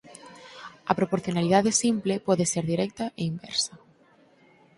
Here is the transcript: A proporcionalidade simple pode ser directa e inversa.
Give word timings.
A 0.91 0.93
proporcionalidade 0.99 1.71
simple 1.83 2.15
pode 2.27 2.45
ser 2.53 2.63
directa 2.73 3.05
e 3.19 3.23
inversa. 3.33 3.73